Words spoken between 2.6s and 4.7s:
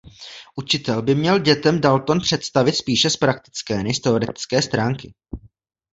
spíše z praktické než z teoretické